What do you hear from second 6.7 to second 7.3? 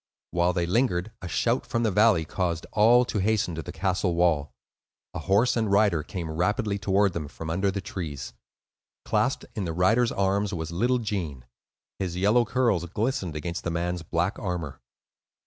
toward them